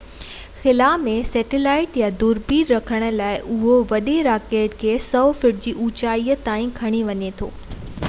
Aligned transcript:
خلا 0.61 0.85
۾ 1.01 1.11
سيٽلائيٽ 1.31 1.99
يا 2.01 2.09
دوربيني 2.23 2.67
رکڻ 2.71 3.07
لاءِ 3.19 3.37
اهو 3.57 3.77
وڏي 3.95 4.17
راڪيٽ 4.31 4.81
کي 4.85 4.93
100 5.05 5.23
فٽ 5.45 5.63
جي 5.67 5.77
اوچائي 5.85 6.41
تائين 6.51 6.77
کڻي 6.83 7.07
وڃي 7.13 7.35
ٿو 7.43 7.57